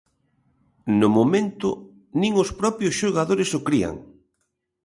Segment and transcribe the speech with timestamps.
[0.99, 1.69] No momento,
[2.21, 3.95] nin os propios xogadores o crían.